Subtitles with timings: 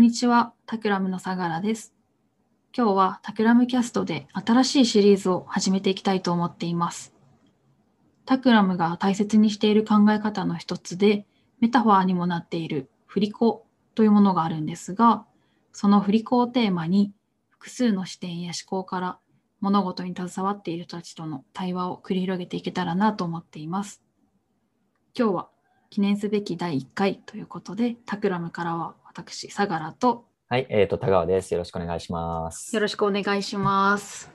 [0.00, 1.92] んにちは、タクラムの相良です。
[2.74, 7.12] 今日はタクラムキャストで新しいシリーズを始めていきたいと思っています。
[8.24, 11.26] タクラムが大切にしている考え方の一つで、
[11.60, 15.26] メタファーにもなっている振り子というものがあるんですが、
[15.74, 17.12] その振り子をテーマに
[17.50, 19.18] 複数の視点や思考から
[19.60, 24.02] 物事に携わっている人たちとの対話を繰り広げていけたらなと思っています。
[25.14, 25.50] 今日は
[25.90, 31.52] 記念すべき第1回ということで、 Takramからは私、相良とはい、えっ、と、田川です。
[31.52, 32.74] よろしくお願いします。
[32.74, 34.30] よろしくお願いします。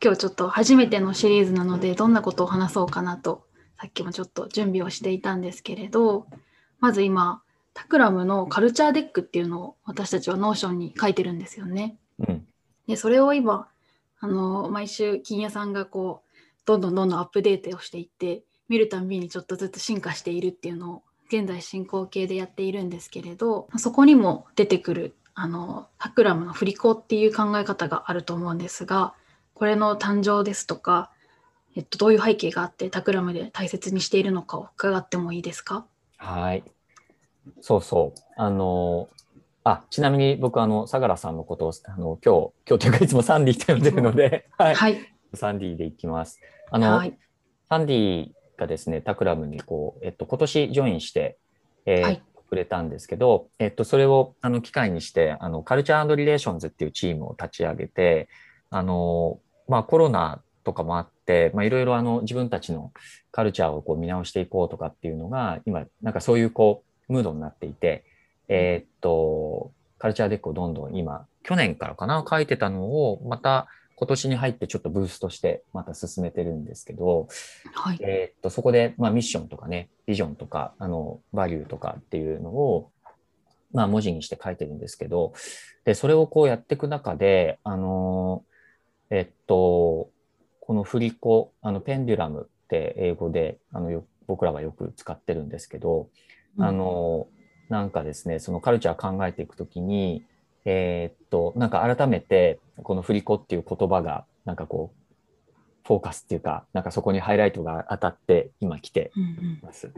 [0.00, 3.44] 今日ちょっと初めてのシリーズなので、どんなことを話そうかなと、
[3.80, 6.28] さっきもちょっと準備をしていたんですけれど、
[6.78, 11.98] まず今、 Takramのカルチャーデックっていうのを私たちは Notionに書いてるんですよね。
[12.20, 12.46] うん、
[12.86, 13.68] で、それを今、
[14.20, 29.14] あの、毎週金屋さんがこう、どんどんどんどんアップデートをしていって、見るたんびにちょっとずつ進化しているっていうのを、現在進行形でやっているんですけれど、そこにも出てくる、あの、タクラムの振り子っていう考え方があると思うんですが、
[29.54, 31.10] これの誕生ですとか、
[31.76, 35.86] えっと、どういう背景があってタクラムで大切にしているのかを伺ってもいいですか？
[36.18, 36.62] はい。
[37.60, 38.20] そうそう。
[38.36, 39.08] あの、
[39.64, 44.74] あ、ちなみに僕、あの、相良さんのことを、あの、今日、今日というかいつもサンディって呼んでるので、はい。
[44.74, 44.98] はい。
[45.34, 46.40] サンディでいきます。
[46.70, 47.18] あの、はい。
[47.68, 51.36] サンディがですね、 Takramにこう、えっと、今年ジョインして、
[51.86, 52.22] えーはい。
[52.48, 58.28] くれたんですけど、えっと、それを、あの、機会にして、あの、カルチャーリレーションズっていうチームを立ち上げて、
[58.70, 62.92] あの、まあ、コロナとかもあって、まあ、いろいろあの、自分たちの
[63.32, 68.04] カルチャーをこう見直していこうとかっていうのが、今、なんかそういうこう、ムードになっていて、
[68.48, 77.28] えーっと、カルチャーデックをどんどん今、去年からかな、書いてたのを、また今年に入ってちょっとブーストして、また進めてるんですけど、
[77.74, 77.98] はい。
[78.00, 82.90] えーっと、そこで、まあ、ミッションとかね、ビジョンとか、あの、バリューとかっていうのを、
[83.72, 85.32] まあ、文字にして書いてるんですけど、
[85.84, 88.44] で、それをこうやっていく中で、あの、
[89.10, 90.10] えっと、
[90.60, 96.08] この振り子、あの、ペンデュラムって英語で、あの、よ僕らはよく使ってるんですけど、
[96.58, 97.26] あの、
[97.68, 100.24] なんかですね、そのカルチャー考えていくときに、
[100.64, 105.04] えーっと、なんか改めて、この振り子っていう言葉が、なんかこう、
[105.86, 109.92] フォーカスっていうか、なんかそこにハイライトが当たって今来てうんうんいます。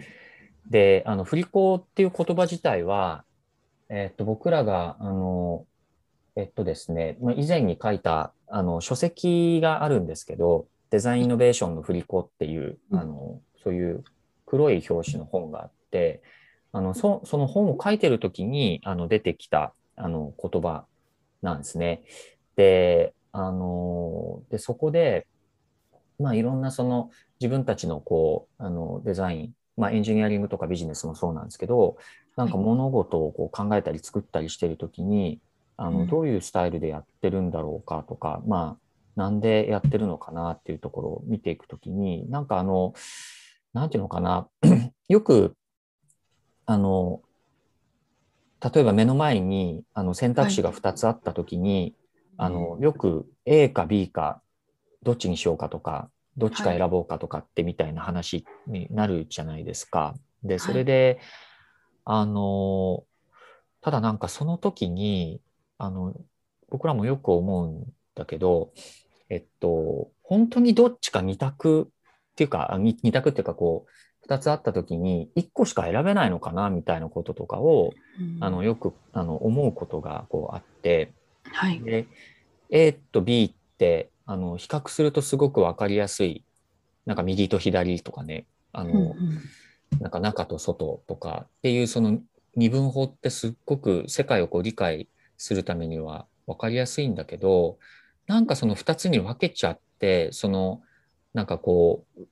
[0.69, 3.25] で、あの、振り子っていう言葉自体は、
[3.88, 5.65] えーっと、僕らが、あの、
[6.34, 14.04] えっとですね、まあ、以前に書いた、あの、書籍があるんですけど、デザインイノベーションの振り子っていう、うんあの、そういう
[14.44, 16.21] 黒い表紙の本があって、
[16.72, 20.87] あの、そその本を書いてる時に、あの、出てきた、あの、言葉
[21.43, 22.03] なんですね。
[22.57, 25.27] で、あの、で、そこで、
[26.19, 31.99] まあ、いろんなその自分たちのこう、あの、デザイン、まあ、エンジニアリングとかビジネスもそうなんですけど、
[32.37, 35.41] なんか物事をこう考えたり作ったりしてるときに、
[35.77, 36.07] あの、うん。
[36.07, 42.95] どういうスタイルでやってるんだろうかとか、まあ、なんでやってるのかなっていうところを見ていくときに、なんかあの、
[43.73, 44.49] なんていうのかな、
[45.09, 45.55] よく、
[46.67, 47.23] あの、
[48.75, 51.94] 例えば目の前にあの選択肢が2つあったときに、
[52.37, 54.43] あの、よく A か B か
[55.03, 60.15] どっちにしようかとか、どっちか選ぼうかとかってみたいな話になるじゃないですか。
[60.43, 61.19] で、それで、
[62.04, 63.04] あの、
[63.81, 65.41] ただなんかその時に、
[65.78, 66.15] あの、
[66.69, 67.84] 僕らもよく思うん
[68.15, 68.72] だけど、
[69.28, 73.91] えっと、本当にどっちか二択っていうか、あ二二択っていうかこう、
[74.29, 81.13] 二つあった時に一個しか選べないのかなみたいなこととかを、うんあの、よくあの思うことがこうあって、
[81.45, 81.81] はい。
[81.81, 82.07] で、
[82.71, 86.45] A と B って、あの、比較するとすごくわかりやすい、
[87.07, 89.15] なんか右と左とかね、あの、うんうん
[90.01, 92.19] なんか中と外とかっていうその
[92.57, 95.09] 二分法ってすっごく世界をこう理解
[95.39, 97.79] するためにはわかりやすいんだけど、
[98.27, 100.83] なんかその二つに分けちゃって、その、
[101.35, 102.23] なんかこう、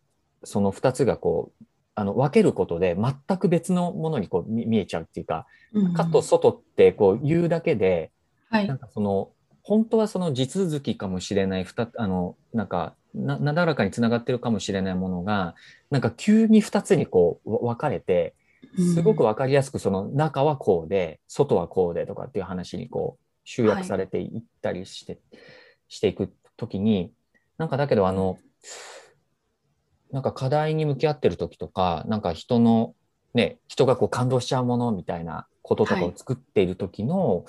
[0.43, 1.65] その二つがこう、
[1.95, 5.93] あの、分けることで全く別のものにこう見見えちゃうっていうか、うんうん。
[5.93, 8.11] 中と外ってこう言うだけで、
[8.51, 8.69] はい。
[8.69, 9.31] なんかその、
[9.63, 15.55] 本当はその地続きかもしれない、あの、なんかな、なだらかにつながってるかもしれないものが、
[15.91, 18.35] なんか急に二つにこうわ分かれて、
[18.77, 25.19] すごくわかりやすくその中はこうで、外はこうでとかっていう話にこう集約されていったりして、
[25.89, 27.13] していくときに、
[27.57, 28.39] なんかだけどあの、
[30.15, 32.95] なんか課題に向き合ってる時とか、なんか人の、
[33.35, 37.45] ね、人がこう感動しちゃうものみたいなこととかを作っている時の、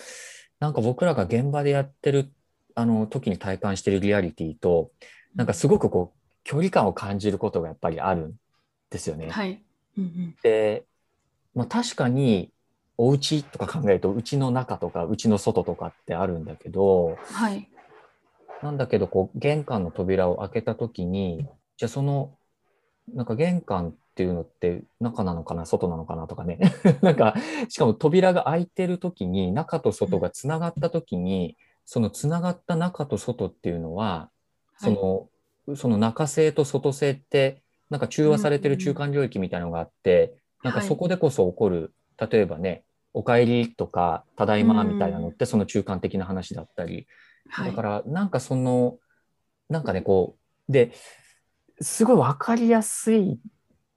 [0.60, 2.34] なんか僕らが現場でやってる
[2.74, 4.90] あの時に体感してるリアリティと、
[5.36, 8.34] なんかすごくこう距離感を感じることがやっぱりあるん
[8.90, 9.30] ですよね。
[9.30, 9.62] はい。
[9.96, 10.86] うんうんで、
[11.54, 12.52] まあ、確かに
[12.98, 17.70] お家とか考えると、うちの中とか、うちの外とかってあるんだけど、はい。
[18.64, 21.46] なんだけど、こう、玄関の扉を開けたときに、
[21.78, 22.38] じゃあその、
[23.14, 26.28] なんか玄関っていうのって中なのかな、外なのかな？
[26.28, 26.60] とかね。
[27.02, 27.36] なんか、
[27.70, 34.30] しかも扉が開いてるときに、中と外がつながったときに、そのつながった中と外っていうのは、
[34.78, 35.30] そ
[35.68, 47.08] の、その中性と外性って、なんか中和されてる中間領域みたいなのがあって、なんかそこでこそ起こる、例えばね、お帰りとか、ただいまみたいなのって、その中間的な話だったり、
[47.50, 47.70] はい。
[47.70, 48.98] だから、なんかその、
[49.70, 50.36] なんかね、こ
[50.68, 50.92] う、で、
[51.82, 53.40] すごい分かりやすいん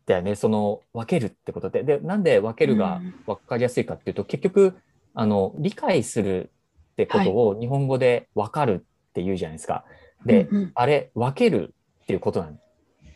[0.06, 1.82] だよね、その分けるってことで。
[1.82, 4.74] で、なんで分けるがうん分かりやすいかっていうと、結局、
[5.14, 6.50] あの、理解する
[6.92, 9.84] ってことを日本語で分かるって言うじゃないですか。
[10.24, 12.58] で、うんうんあれ、分けるっていうことなん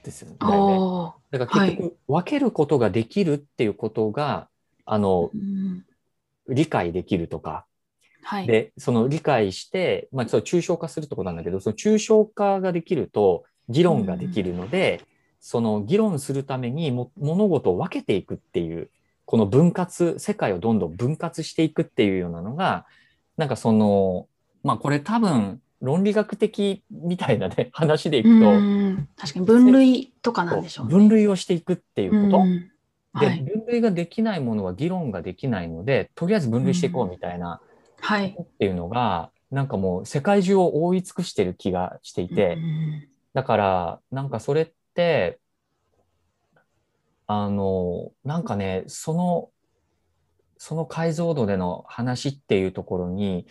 [0.05, 0.37] ですよね。
[0.39, 4.49] だから結局、分けることができるっていうことが、
[4.85, 5.85] あの、うん
[6.49, 7.67] 理解できるとか、
[8.23, 8.47] はい。
[8.47, 15.03] で、その理解して、まあ、その抽象化するってことなんだけど、その抽象化ができると、議論ができるので、
[15.41, 18.91] その議論するためにも物事を分けていくっていう、
[19.25, 22.87] この分割、世界をどんどん分割していくっていうようなのが、
[23.37, 24.29] なんかその、
[24.63, 30.95] まあこれ多分論理学的みたいなね、話でいくと、うん確かに分類とかなんでしょうね。
[30.95, 32.43] 分類をしていくっていうこと。
[32.45, 32.69] うん
[33.21, 33.43] で、はい。
[33.43, 37.61] 分類ができないものは議論ができないので、とりあえず分類していこうみたいな、
[38.01, 38.37] はい。
[38.41, 45.41] っていうのが、なんかもう世界中を覆い尽くしてる気がしていて、うんだから、なんかそれって、
[47.27, 49.51] あの、なんかね、その、
[50.59, 53.47] その解像度での話っていうところに、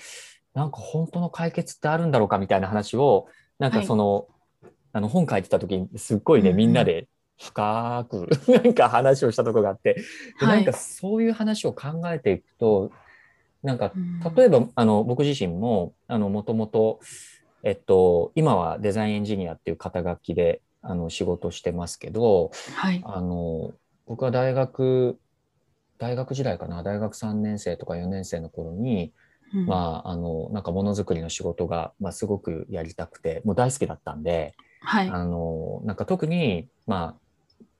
[0.53, 3.27] なんか本当の解決ってあるんだろうかみたいな話を、
[3.59, 4.27] なんかその、
[4.93, 7.07] あの本書いてた時にすっごいね、みんなで
[7.39, 9.95] 深く なんか話をしたところがあって、
[10.39, 10.55] ではい。
[10.57, 12.91] なんかそういう話を考えていくと、
[13.63, 14.35] なんかうん。
[14.35, 16.99] 例えば、あの、僕自身も、あの、もともと、
[17.63, 23.01] えっと、今はデザインエンジニアっていう肩書きで、あの、仕事してますけど、はい。
[23.05, 23.71] あの、
[24.07, 25.19] 僕は大学、
[25.97, 29.13] 大学時代かな、大学3年生とか4年生の頃に、
[29.53, 35.09] うんまあ、あの、なんかものづくりの仕事が、まあ、すごくやりたくて、もう大好きだったんで、はい。
[35.09, 37.21] あの、なんか特に、まあ、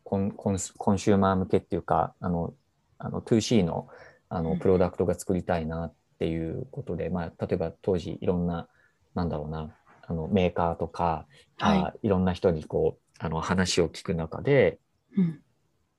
[0.03, 2.53] コンコンスコンシューマー向けっていうか、あの、
[2.97, 3.87] あの 2C の
[4.29, 8.67] あうんのプロダクトが作りたいなっていうことで、まあ、例えば当時いろんな、
[9.15, 9.75] なんだろうな、
[10.07, 11.25] あのメーカーとか、
[11.57, 11.79] はい。
[11.79, 14.79] あいろんな人にこう、あの話を聞く中で、
[15.17, 15.41] うん。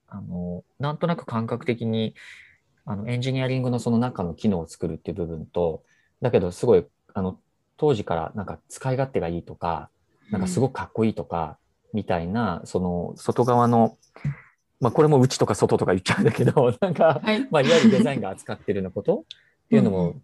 [0.09, 2.15] あの、なんとなく感覚的に、
[2.85, 5.85] あの、エンジニアリングのその中の機能を作るっていう部分と、
[6.21, 7.39] だけどすごい、あの、
[7.77, 9.91] 当時からなんか使い勝手がいいとか、
[10.31, 11.59] なんかすごくかっこいいとか、
[11.93, 13.97] みたいな、その外側の、
[14.81, 17.47] まあこれも内とか外とか言っちゃうんだけど、 なんか、はい。
[17.51, 19.25] まあいわゆるデザインが扱ってるようなこと
[19.67, 20.23] っていうのうんも、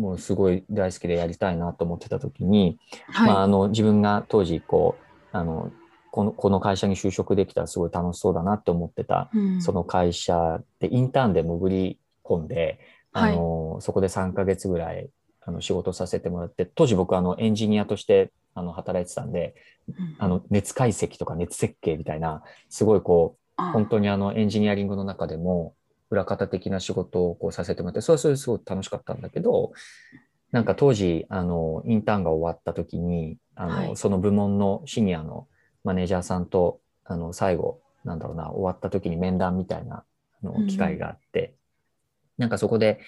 [0.00, 5.70] もうすごい大好きでやりたいなと思ってた時に、まあはあの自分が当時こう、あの、
[6.10, 9.38] このこの会社に就職できたらすごい楽しそうだなって思ってたい。
[9.38, 9.62] うん。
[9.62, 12.80] その会社でインターンで潜り込んで、
[13.12, 15.08] あの、そこで3ヶ月ぐらい、
[15.42, 19.54] あの、仕事させてもらって、当時僕あの、エンジニアとして、あの、働いてたんで、
[19.88, 20.16] うん。
[20.18, 23.72] あの、熱解析とか熱設計みたいな、すごいこう、あ。
[23.72, 25.74] 本当にあの、エンジニアリングの中でも、
[26.10, 29.72] 裏方的な仕事をこうさせてもらって、それはそれですごい楽しかったんだけど、
[30.52, 33.96] なんか当時、あの、インターンが終わった時に、あの、はい。
[33.96, 35.46] その部門のシニアの
[35.84, 40.04] マネージャーさんと、あの、最後、なんだろうな、終わった時に面談みたいな、
[40.42, 41.54] の、機会があって、
[42.38, 43.00] なんかそこで、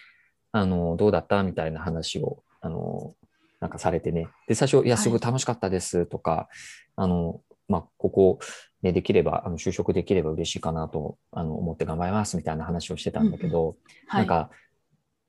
[0.53, 3.15] あの、どうだったみたいな話を、あの、
[3.61, 4.29] なんかされてね。
[4.47, 6.49] で、最初、いや、すごい楽しかったですとか、
[6.97, 8.39] あの、まあ、ここ、
[8.83, 13.77] ね、できれば、あの、就職できれば嬉しいかなと、あの、思って頑張りますみたいな話をしてたんだけど、
[14.09, 14.21] はい。
[14.21, 14.51] なんか、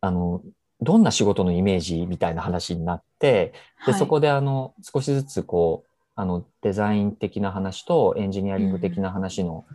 [0.02, 0.42] あの、
[0.82, 3.54] どんな仕事のイメージみたいな話になって、
[3.86, 3.94] で、はい。
[3.94, 9.66] そこであの、少しずつこう、あの、デザイン的な話とエンジニアリング的な話の、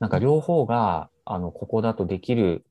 [0.00, 2.64] なんか両方が、あの、ここだとできる、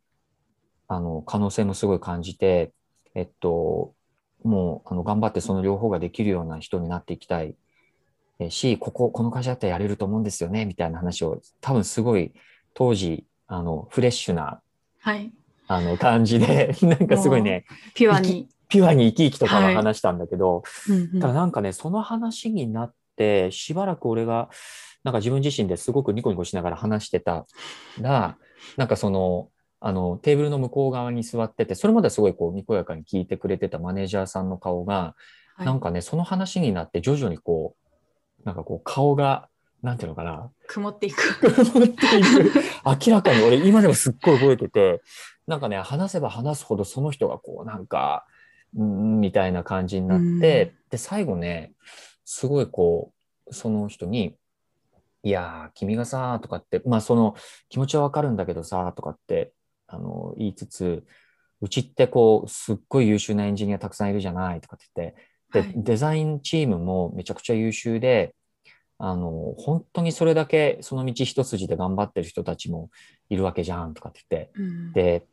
[0.90, 2.74] あの、可能性もすごい感じて、
[3.16, 3.94] えっと、
[4.44, 7.56] もう、あの、頑張ってその両方ができるような人になっていきたいえ
[8.50, 12.34] し、ここ、この会社だったらやれると思うんですよね、みたいな話を、多分すごい、
[12.74, 14.62] 当時、あの、フレッシュな、
[15.00, 15.32] はい。
[15.68, 18.48] あの、感じで、 なんかすごいね、ピュアに。
[18.70, 24.50] ピュアに生き生きとかははい話したんだけど、うんうんただなんかね、その話になって、しばらく俺が、
[25.04, 27.46] なんか自分自身ですごくニコニコしながら話してた
[28.02, 28.38] ら、
[28.76, 35.16] なんかその、あの、テーブルの向こう側に座ってて、それまではすごいこう、にこやかに聞いてくれてたマネージャーさんの顔が、
[35.56, 37.87] はいなんかね、その話になって徐々にこう、
[38.44, 39.50] なんかこう、顔が、
[39.82, 41.40] なんていうのかな、曇っていく。
[41.40, 42.52] 曇っていく。
[43.06, 45.02] 明らかに俺今でもすっごい覚えてて、
[45.48, 48.26] なんかね話せば話すほどその人がこうなんか
[48.78, 51.72] うんみたいな感じになって、で最後ね
[52.26, 53.14] すごいこ
[53.48, 54.36] うその人に
[55.24, 57.36] 「いやー君がさ」とかってまあその
[57.70, 59.54] 気持ちはわかるんだけどさとかって
[59.88, 61.06] あの言いつつ
[61.62, 65.16] うちってこうすっごい優秀なエンジニアたくさんいるじゃないとかって言って
[65.52, 65.74] で、はい。
[65.76, 68.36] デザインチームもめちゃくちゃ優秀で、
[69.00, 72.90] あの、本当にそれだけその道一筋で頑張ってる人たちも
[73.30, 74.94] いるわけじゃんとかって言って、うん。
[74.94, 75.26] で、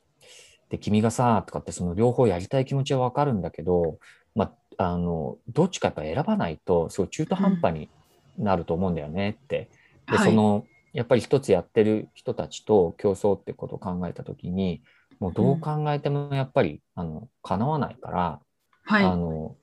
[0.71, 3.99] で、君がさ、とかってその両方やりたい気持ちはわかるんだけど、
[4.35, 7.91] まあ、あの、どっちかやっぱ選ばないと、すごい中途半端に
[8.37, 9.71] なると思うんだよねって。
[10.11, 10.27] で、はい。
[10.27, 14.83] その、やっぱり一つやってる人たちと競争ってことを考えたときに、
[15.21, 18.41] もうどう考えてもやっぱり、あの、叶わないから、
[18.85, 19.05] はい。
[19.05, 19.57] あの、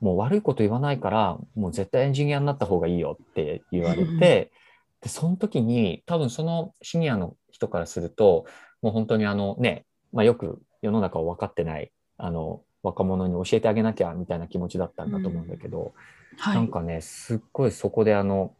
[0.00, 4.52] もう悪いこと言わないから、もう絶対エンジニアになった方がいいよって言われうんうんて、
[5.00, 8.46] で、その時に、多分そのシニアの人からすると、
[8.82, 15.94] もう本当にあのね、まあよく世の中を分かってない、あの、若者に教えてあげなきゃみたいな気持ちだったんだと思うんだけど、
[16.36, 16.54] はい。
[16.56, 18.54] なんかね、すっごいそこであの、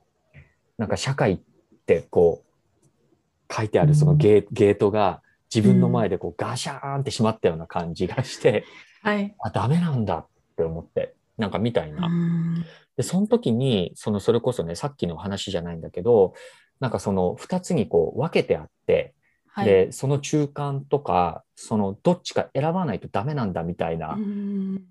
[0.77, 1.39] なんか社会っ
[1.87, 5.23] てこう、書いてあるそのゲーゲートが
[5.55, 8.65] 自分の前でこうガシャーンって閉まったような感じがして、
[9.03, 9.35] はい。
[9.41, 10.27] あ、ダメなんだっ
[10.57, 12.07] て思って、なんかみたいな。
[12.07, 12.65] うん
[12.97, 16.35] で、その時に、その、それこそね、さっきの話じゃないんだけど、
[16.81, 19.15] なんかその二つにこう分けてあって、
[19.47, 24.15] はいで、その中間とか、そのどっちか選ばないとダメなんだみたいな。
[24.15, 24.83] うん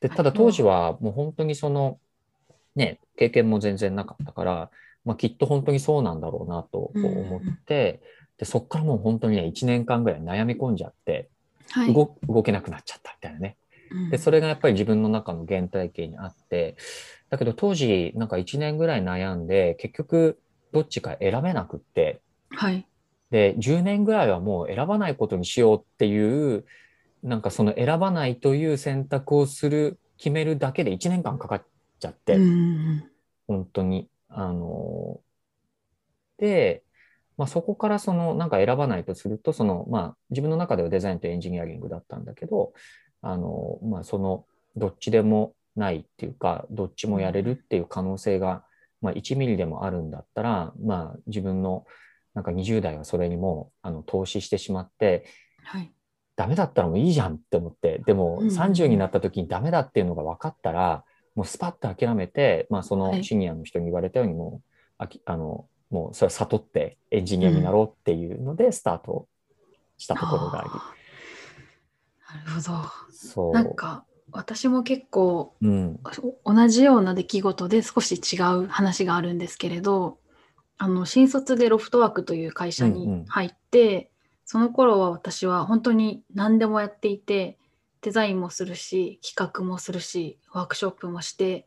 [0.00, 1.98] で、ただ当時はもう本当にその、
[2.76, 4.70] ね、経験も全然なかったから、
[5.04, 8.00] まあきっと本当にそうなんだろうなと思って、
[8.36, 11.28] で、そっからもう本当にね、1年間ぐらい悩み込んじゃって、
[11.70, 13.56] はい動動けなくなっちゃったみたいなね。
[13.90, 14.10] うん。
[14.10, 16.76] で、それがやっぱり自分の中の原体験にあって、
[17.30, 20.38] だけど当時なんか1年ぐらい悩んで、結局
[20.72, 22.86] どっちか選べなくって、はい。
[23.30, 26.64] で、10年ぐらいはもう選ばないことにしようっていう、
[27.22, 31.66] なんかその選ばないという選択をする、決めるだけで1年間かかっ
[32.00, 33.10] ちゃって、うん
[33.46, 34.08] 本当に。
[34.28, 35.20] あの
[36.38, 36.82] で、
[37.36, 42.72] まあ、そこからそのなんか選ばないとすると、そのまあ自分の中ではデザインとエンジニアリングだったんだけど、
[43.22, 44.44] あのまあその
[44.76, 48.64] どっちでもないっていうか、どっちもやれるっていう可能性が、
[49.00, 51.86] まあ1ミリでもあるんだったら、まあ自分の
[52.34, 55.24] なんか20代はそれにもあの投資してしまって、
[55.62, 55.92] はい。
[56.36, 63.18] ダメだったらもういいじゃんって思って、でもうん30になった時にダメだっていうのが分かったら、もうスパッと諦めて、まあそはい。
[63.18, 69.26] のシニアの人に言われたようにもう、あきあの、もうそれは悟ってエンジニアになろうっていうのでスタート
[69.96, 70.97] したところがあり、あー
[72.28, 72.90] なるほど。
[73.10, 73.52] そう。
[73.52, 76.00] なんか私も結構うん、
[76.44, 80.18] 同じような出来事で少し違う話があるんですけれど
[80.76, 82.98] あの新卒でロフトワークという会社うんうん。
[82.98, 84.10] に入って、
[84.44, 87.58] その頃は私は本当に何でもやっていて
[88.00, 91.66] デザインもするし企画もするしワークショップもして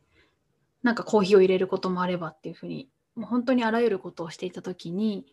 [0.82, 5.26] なんかコーヒーを入れることもあればっていうふうにもう本当にあらゆることをしていた時に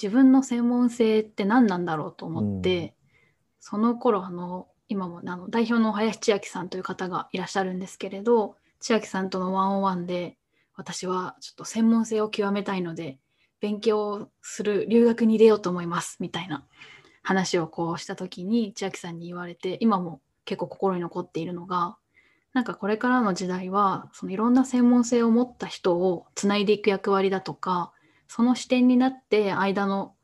[0.00, 3.05] 自分の専門性って何なんだろうと思って、うん
[3.60, 10.36] その頃あの今もあの代表の林千秋さんという方がいらっしゃるんですけれど千秋さんとのワンオンワンで
[10.76, 13.18] 私はちょっと専門性を極めたいので
[13.60, 16.64] 勉強する留学に出ようと思いますみたいな
[17.22, 21.96] 話をこうした時に千秋さんに言われて今も結構心に残っているのが
[22.52, 27.92] なんかこれからの時代はそのいろんな専門性を持った人をつないでいく役割だとか
[28.28, 30.14] その視点になって間の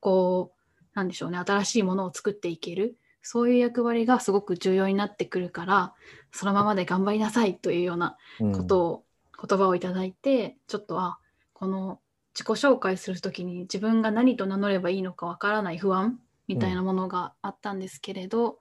[0.00, 0.61] こう
[0.94, 1.38] なんでしょうね。
[1.38, 2.96] 新しいものを作っていける。
[3.22, 5.94] そういう役割がすごく重要になってくるから
[6.32, 8.52] そのままで頑張りなさいというようなうん。
[8.52, 9.04] ことを、
[9.48, 11.18] 言葉をいただいてちょっとあ
[11.52, 12.00] この
[12.34, 16.18] 自己紹介する時に自分が何と名乗ればいいのかわからない不安
[16.48, 18.58] みたいなものがあったんですけれど、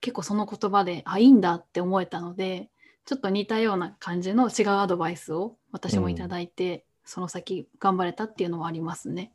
[0.00, 2.70] 結構その言葉であいいんだって思えたので
[3.06, 9.32] ちょっと似たような感じの違うアドバイスを私もいただいて、その先頑張れたっていうのはありますね。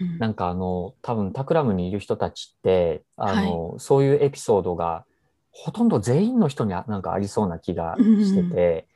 [0.00, 5.04] うんなんかあの、多分タクラムにいる人たちって、あの、そういうエピソードが
[5.50, 8.86] ほとんど全員の人にあなんかありそうな気がしてて、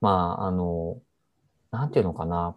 [0.00, 0.96] まあ、あの、
[1.70, 2.56] なんていうのかな。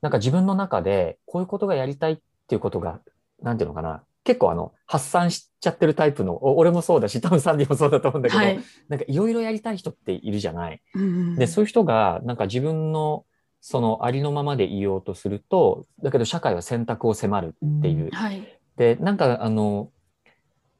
[0.00, 3.00] なんか自分の中でこういうことがやりたいっていうことが、
[3.40, 4.02] なんていうのかな。
[4.24, 10.80] 結構あの、発散しちゃってるタイプの、お俺もそうだし、多分サンディもそうだと思うんだけど、はいなんかいろいろやりたい人っているじゃない。
[10.94, 13.24] うんで、そういう人が、なんか自分の、
[13.64, 18.10] そのありのままでいようとすると、だけど社会は選択を迫るっていう。
[18.12, 18.58] はい。
[18.76, 19.90] で、なんかあの、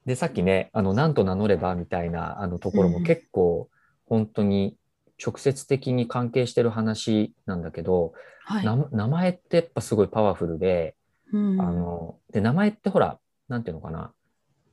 [0.04, 3.04] で、さっきね、あの、なんと名乗ればみたいなあのところもうん。
[3.04, 3.68] 結構、
[4.06, 4.76] 本当に
[5.24, 8.64] 直接的に関係してる話なんだけど、はい。
[8.66, 10.96] な名前ってやっぱすごいパワフルで、
[11.32, 11.60] うん。
[11.60, 14.12] あの、で、名前ってほら、なんていうのかな、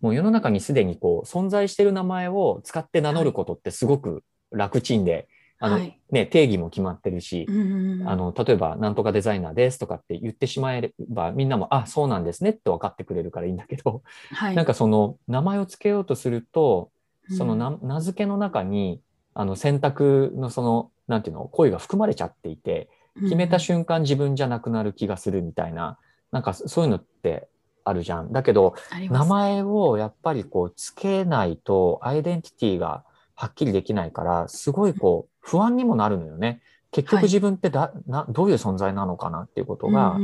[0.02, 5.28] もう世の中にすでにこう存在している名前を使って名乗ることってすごく楽ちんで、
[5.60, 6.00] あのはい。
[6.12, 8.10] ね、定義も決まってるし、うんうんうん。
[8.10, 14.02] あの例えば、なんとかデザイナーですとかって言ってしまえれば、みんなも、あ、そうなんですねって分かってくれるからいいんだけど、
[14.32, 16.92] はい、なんかその名前を付けようとすると、
[17.30, 17.38] うん。
[17.38, 19.02] その名名付けの中に、
[19.34, 22.90] あの選択のその、なんていうの、声が含まれちゃっていて、
[23.22, 26.00] 決めた瞬間自分じゃなくなる気がするみたいな、
[26.32, 27.48] なんかそういうのって
[27.84, 28.32] あるじゃん。
[28.32, 28.76] だけど、
[29.10, 33.04] 名前をやっぱりこうつけないとアイデンティティが
[33.40, 36.62] はっきりできないから、すごいこう不安にもなるのよね。
[36.92, 37.24] 結局はい。
[37.24, 40.20] 自分ってだ、などういう存在なのかなっていうことが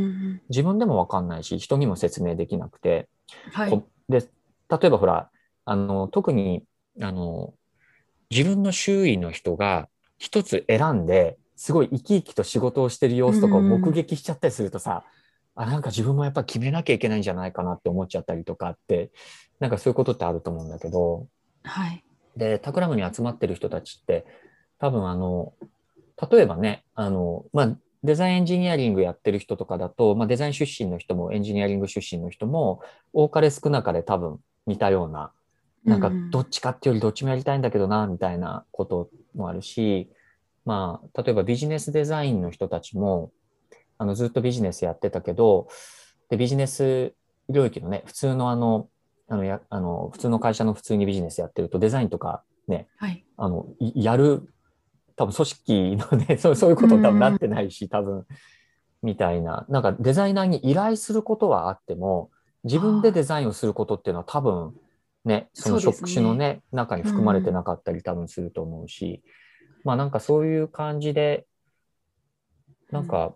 [0.49, 3.07] 自分でもわかんないし、人にも説明できなくて。
[3.53, 3.69] はい。
[3.69, 4.27] こで、例
[4.83, 5.29] えばほら、
[5.63, 6.65] あの、特に、
[7.01, 7.53] あの、
[8.29, 15.05] 自分の周囲の人が一つ選んで、すごい生き生きと仕事をしてる様子とかを目撃しちゃったりするとさ、
[15.55, 19.09] あ、なんか自分もやっぱ決めなきゃいけないんじゃないかなって思っちゃったりとかって、
[19.61, 21.27] なんかそういうことってあると思うんだけど、
[21.63, 22.04] はい
[22.35, 24.25] で、タクラムに集まってる人たちって、
[24.79, 25.53] 多分あの、
[26.31, 32.81] 例えばね、あの、まあ、デザインエンジニアリングやってる人とかだと、まあ、デザイン出身の人もエンジニアリング出身の人も、
[33.13, 35.31] 多かれ少なかれ多分似たような、
[35.85, 40.09] なんかどっちかっていうよりどっちもやりたいんだけどな、みたいなこともあるし、
[40.65, 43.31] まあ、例えばビジネスデザインの人たちも、
[43.97, 45.67] あの、ずっとビジネスやってたけど、
[46.29, 47.13] で、ビジネス
[47.49, 48.89] 領域のね、普通のあの、
[49.27, 53.23] あの、や、あの、普通の会社の普通にビジネスやってると、デザインとかね、はい。
[53.37, 54.43] あの、いやる、
[55.15, 58.25] 多分組織のね、 そうそういうことに多分なってないし、多分、
[59.01, 59.65] みたいな。
[59.69, 62.31] なんかデザイナーに依頼することはあっても、
[62.63, 64.75] 自分でデザインをすることっていうのは多分、
[65.23, 69.23] ね、その職種のね、中に含まれてなかったり多分すると思うし、
[69.83, 71.45] まあなんかそういう感じで、
[72.91, 73.35] なんか、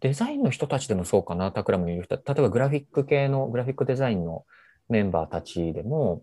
[0.00, 4.44] デザインの人たちでもそうかな、タクラムにいる人、例えばグラフィック系の、グラフィックデザインの
[4.88, 6.22] メンバーたちでも、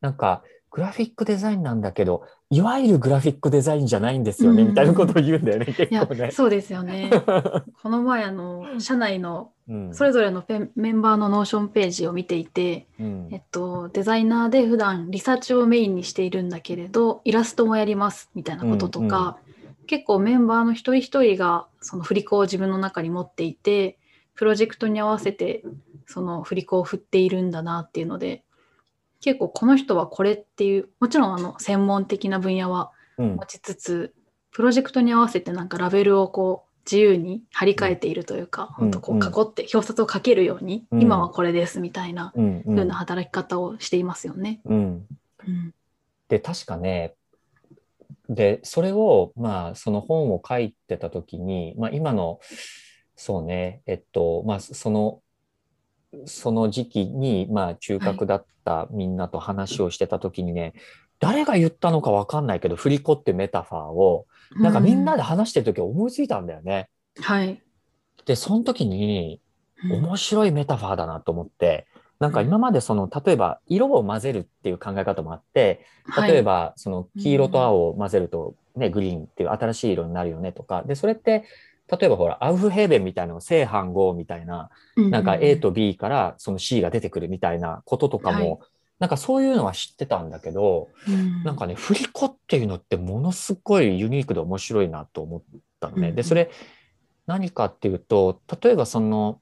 [0.00, 4.68] なんか、グラフィックデザインなんだけど、いわゆるグラフィックデザインじゃないんですよね、うん。
[4.68, 6.30] みたいなことを言うんだよね、結いや構ね。
[6.30, 7.10] そうですよね。
[7.82, 9.94] この前あの社内のうん。
[9.94, 13.28] それぞれのペンメンバーの Notionページを見ていて、うん。
[13.30, 19.38] えっと、デザイナーで普段リサーチをメインにしているんだけれどイラストもやりますみたいなこととか、
[19.86, 23.98] 結構メンバーの一人一人がその振り子を自分の中に持っていて
[24.38, 25.62] プロジェクトに合わせて
[26.06, 28.44] その振り子を振っているんだなっていうので
[29.20, 33.36] 結構この人はこれっていうもちろんあの専門的な分野はうん。
[33.36, 34.14] 持ちつつ
[34.52, 38.90] プロジェクトに合わせてなんかラベルをこう自由に貼り替えているというか、うん。
[38.90, 41.02] 本当こう囲って表札をかけるように、うん。
[41.02, 42.62] 今はこれですみたいなうん。
[42.66, 42.76] うん。
[42.76, 44.60] 風な働き方をしていますよね。
[44.64, 45.06] うん。
[45.46, 45.74] うん。
[46.28, 47.14] で、確かね、
[48.30, 52.40] で、それを、まあ、その本を書いてた時に、まあ、今の、
[53.20, 55.20] そうね、えっと、まあ、その、
[56.24, 60.72] その時期に、まあ、中核だったみんなと話をしてた時にね、
[61.18, 66.88] 誰が言ったのかわかんないけど、振り子ってメタファーを、なんかみんなで話してる時思いついたんだよね。
[67.16, 67.60] うんはい、
[68.24, 69.40] で、その時に、
[69.84, 69.92] うん。
[70.04, 71.88] 面白いメタファーだなと思って、
[72.20, 76.32] なんか今までその、例えば色を混ぜるっていう考え方もあって、はい。
[76.32, 81.44] 例えばその黄色と青を混ぜるとね、グリーンっていう新しい色になるよねとか、で、それって、
[81.90, 88.68] 例えばほら、アウフヘーベンみたいなの正反合みたいな、なんか A と B からその C が出てくるみたいなこととかも、はい。
[88.98, 91.42] なんかそういうのは知ってたんだけど、うん。
[91.44, 95.42] なんかね、振り子っていうのってものすごいユニークで面白いなと思っ
[95.80, 96.10] たのね。
[96.10, 96.14] うん。
[96.14, 96.50] で、それ
[97.26, 99.40] 何かっていうと、例えばその、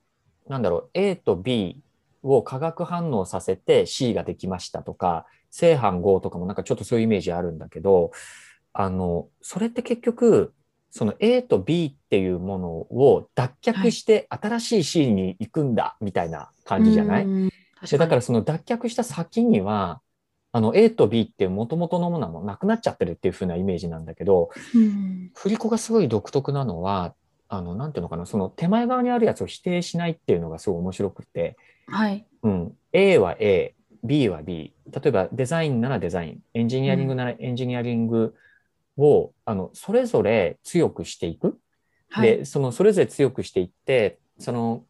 [0.48, 1.80] なんだろう、A と B
[2.22, 8.10] を化学反応させて C ができましたとか、正反合とかもなんかちょっとそういうイメージあるんだけど、
[8.72, 10.52] あの、それって結局、
[10.96, 17.50] その A と B っていうものを脱却して新しい C に行くんだみたいな感じじゃない、うん
[17.88, 20.00] でだからその脱却した先には、
[20.50, 25.30] あの A と B っていう元々のものはもうなくなっちゃってるっていう風なイメージなんだけど、うん。
[25.34, 27.14] 振り子がすごい独特なのは、
[27.48, 34.72] あの、ていうのかな、その手前側にあるやつを否定しないっていうのがすごい面白くて、はい、うん、A は A、B は B。
[34.90, 38.34] 例えばデザインならデザイン、エンジニアリングならエンジニアリング
[38.96, 41.58] を、あの、それぞれ強くしていく。
[42.10, 44.84] はい、で、そのそれぞれ強くしていって、その、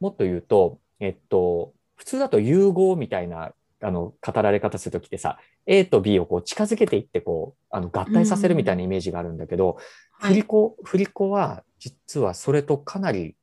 [0.00, 9.78] もっと言うと、えっと、普通だと融合みたいな、あの、語られ方するときってさ、A と B をこう近づけていって、こう、あの、合体させるみたいなイメージがあるんだけど、
[10.12, 13.36] はい、振り子、振り子は、実はそれとかなり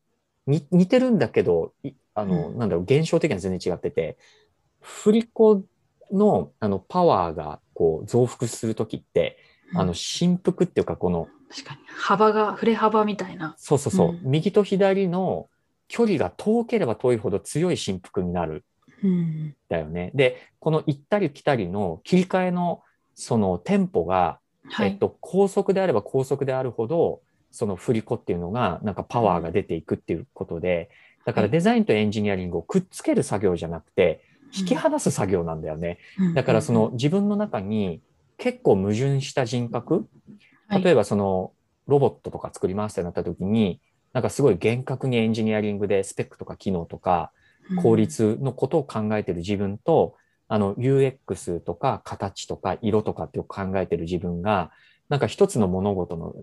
[0.47, 2.57] に似てるんだけど、いあの、うん。
[2.57, 4.17] なんだろう、現象的には全然違ってて、
[4.81, 5.63] 振り子
[6.11, 9.37] の、あの、パワーが、こう、増幅するときって、
[9.73, 11.79] あの、振幅っていうか、この、確かに。
[11.88, 13.55] 幅が振れ幅みたいな。
[13.57, 14.19] そうそうそう、うん。
[14.23, 15.49] 右と左の
[15.88, 18.63] 距離が遠ければ遠いほど強い振幅になる。
[19.03, 19.55] うん。
[19.69, 20.12] だよね。
[20.13, 22.81] で、この行ったり来たりの切り替えの
[23.15, 24.91] そのテンポが、はい。
[24.91, 30.89] えっと、高速であれば高速であるほど、その振り子っていうのが、なんかパワーが出ていくっていうことで、
[31.25, 31.51] だからはい。
[31.51, 34.23] デザインとエンジニアリングをくっつける作業じゃなくて、
[34.57, 35.97] 引き離す作業なんだよね。
[36.19, 36.34] うん。
[36.34, 38.01] だからその、自分の中に
[38.41, 40.08] 結構矛盾した人格、
[40.67, 40.84] はい。
[40.84, 41.54] 例えばその
[41.86, 43.80] ロボットとか作りますってなった時に、
[44.13, 47.32] なんかすごい厳格にエンジニアリングでスペックとか機能とか
[47.84, 50.15] 効率のことを考えてる自分と、
[50.47, 54.71] あの UX とか形とか色とかって考えてる自分が、
[55.08, 56.34] なんか一つの物事の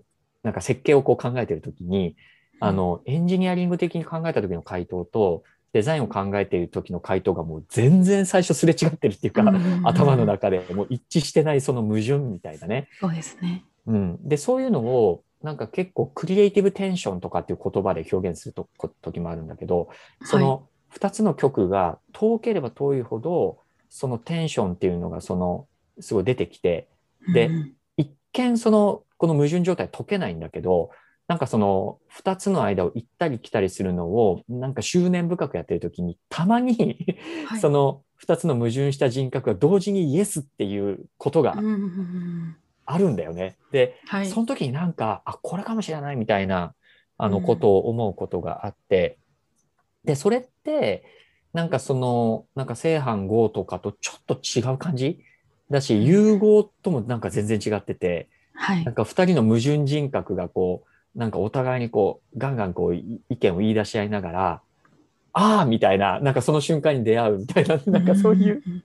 [0.41, 2.15] なんか設計をこう考えてる時に、
[2.61, 9.43] あのエンジニアリング的に考えた時の回答とデザインを考えている時の回答がもう全然最初すれ違ってるっていうか、
[9.83, 12.87] 頭の中でもう一致してないその矛盾みたいなね。
[12.99, 13.65] そうですね。
[13.87, 19.89] うん、でそういうのをなんか結構クリエイティブテンションとかっていう言葉で表現するとこ時もあるんだけど
[20.23, 25.67] その2つの曲が遠ければ遠いほどそのテンションっていうのがその
[25.99, 26.87] すごい出てきて
[27.33, 30.91] でうん一見そのこの矛盾状態解けないんだけど
[31.29, 37.05] なんかその2つの間を行ったり来たりするのをなんか執念深くやってる時にたまに
[37.47, 42.55] はいその2つの矛盾した人格が同時にイエスっていうことがうんうんうん
[42.91, 43.55] あるんだよね。
[43.71, 44.25] ではい。
[44.27, 46.73] その時になんか、あ、これかもしれないみたいな、
[47.19, 49.19] あの、うんことを思うことがあって、
[50.05, 51.03] で、それって、
[51.53, 55.19] なんかその、なんか正反合とかとちょっと違う感じ？
[55.69, 58.95] だし、融合ともなんか全然違ってて、はいなん。
[58.95, 64.61] か二人の矛盾人格がこう、なんかお互いにこう、ガンガンこう、い意見を言い出し合いながら、
[65.33, 68.55] ああみたいな、なんかその瞬間に出会うみたいな、なんかそういう。
[68.55, 68.83] んんん。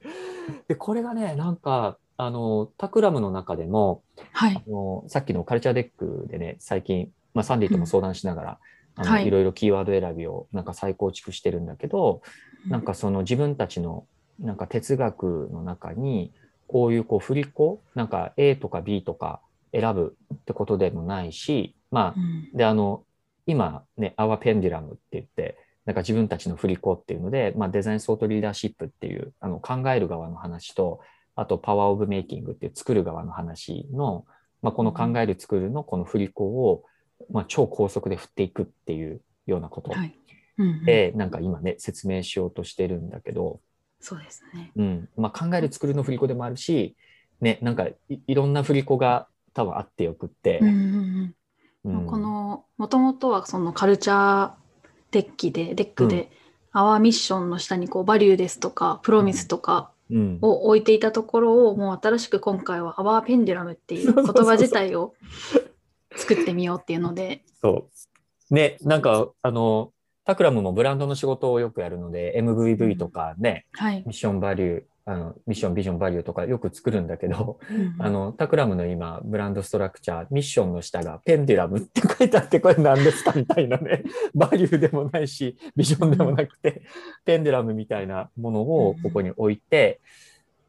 [0.69, 4.55] で、これがね、なんか、あの、タクラムの中でも、はい。
[4.55, 8.59] あのさっきのカルチャーデックでね、最近、まあ、サンディとも相談しながら、
[8.97, 12.23] あのはいいろいろキーワード選びをなんか再構築してるんだけど、
[12.69, 14.07] なんかその自分たちの
[14.39, 16.33] なんか哲学の中に、
[16.67, 19.41] こういうこう振り子、なんか A とか B とか
[19.73, 22.51] 選ぶってことでもないし、まあう、ん。
[22.53, 23.05] で、あの、
[23.47, 31.01] 今ね、Our Pendulum って言って、なんか自分たちの振り子っていうので、まあ、デザインソートリーダーシップっていうあの考える側の話と、
[31.37, 34.25] あと Power of Making っていう作る側の話の、
[34.63, 36.85] まあ、この考える作るのこの振り子を、
[37.31, 39.93] まあ、超高速で振っていくっていうようなこと。
[39.93, 40.19] はい。
[40.59, 40.85] うんうん。
[40.85, 43.61] で、なんか今ね、説明しようとしてるんだけど、
[44.01, 44.73] そうですね。
[44.77, 45.09] うん。
[45.17, 46.97] まあ、考える作るの振り子でもあるし、
[47.41, 50.59] ね、なんかいいろんな振り子が多分あってよくって。
[50.61, 50.79] うん、うんう
[51.25, 51.35] ん
[51.85, 52.07] うん。
[52.07, 56.31] このもともとはその culture deck で deck で、
[56.73, 65.15] アワーミッションの下にこうバリューですとかプロミスとかうん、を置いていたところをもう新しく今回はアワーペンデュラムっていう言葉自体を
[66.15, 67.89] 作ってみようっていうので、そ
[68.51, 68.55] う。
[68.55, 69.93] ね、なんか、あの、
[70.25, 74.03] タクラムもブランドの仕事をよくやるので、MVV とかね、はい。
[74.07, 84.03] ミッションバリュー、あの、ミッション、ビジョン、バリューとかよく作るんだけど、うんあの、タクラムの今、ブランドストラクチャー、ミッションの下がペンデュラムって書いてあって、これ何ですかみたいなね、
[84.35, 86.83] バリューでもないし、ビジョンでもなくて、
[87.27, 90.01] ペンデュラムみたいなものをここに置いて、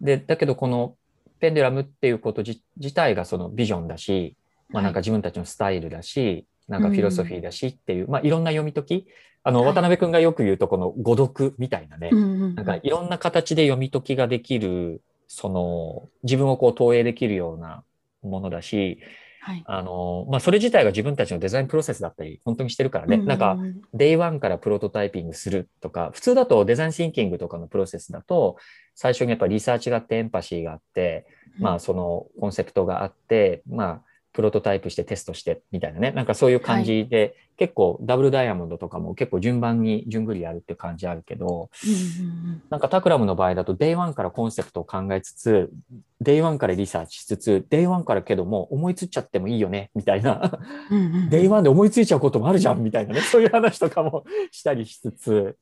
[0.01, 0.95] で、だけどこの
[1.39, 4.35] ペンデュラムっていうこと自自体がそのビジョンだし、
[4.69, 9.07] まあなんか自分たちのスタイルだし、なんかフィロソフィーだしっていう、まあいろんな読み解き、
[9.45, 9.73] あの、はい。
[9.73, 17.83] 渡辺くんがよく言うとこの誤読みたいなね、なんかいろんな形で読み解きができる、その自分をこう投影できるような
[18.23, 18.99] ものだし、
[19.39, 19.63] はい。
[19.67, 23.55] あの、まあそれ自体が自分たちのデザインプロセスだったり、本当にしてるからね、ううなんか、
[23.93, 28.57] day one からプロトタイピングするとか、普通だと design thinking とかのプロセスだと、
[28.95, 31.27] 最初にやっぱリサーチがあってエンパシーがあって、
[31.59, 34.01] まあそのコンセプトがあって、まあ
[34.35, 45.71] プロトタイプしてテストしてみたいなね、なんかそういう感じで、結構 double diamond とかも結構順番に順繰りやるっていう感じあるけど、うんうんなんかタクラムの場合だと、 day one からコンセプトを考えつつ、
[46.19, 50.59] day one からリサーチしつつ、 day one からけども思いついちゃってもいいよね、みたいな。
[50.91, 53.21] うんうんうん day one で思いついちゃうこともあるじゃん、みたいなね。
[53.21, 55.57] そういう話とかもしたりしつつ、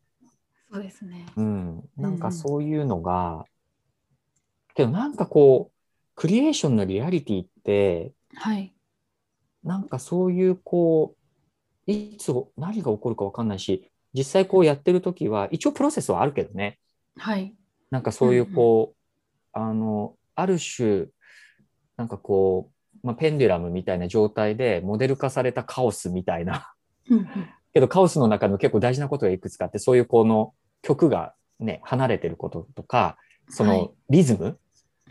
[0.72, 1.28] そうですね。
[1.36, 1.84] うん。
[1.96, 3.46] なんかそういうのが、
[4.74, 5.74] けどなんかこう、
[6.16, 8.74] クリエーションのリアリティって、はい。
[9.64, 11.16] なんかそういうこ
[11.88, 16.80] う、いつ何が起こるかわかんないし、実際こうやってるときは、一応プロセスはあるけどね。
[17.18, 17.56] はい。
[17.92, 18.98] なんかそういうこう、
[19.54, 21.08] あの、ある種、
[21.98, 22.72] なんかこ
[23.04, 26.74] う、まあ、ペンデュラムみたいな状態でモデル化されたカオスみたいな。
[27.10, 27.28] うんうん
[27.74, 33.18] けどカオスの中の結構大事なことがいくつかあって、そういうこの曲がね、離れてることとか、
[33.50, 34.60] そはいのリズム、